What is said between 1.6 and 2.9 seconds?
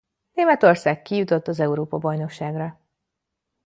Európa-bajnokságra.